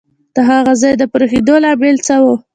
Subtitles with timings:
[0.35, 2.35] د هغه ځای د پرېښودو لامل څه وو؟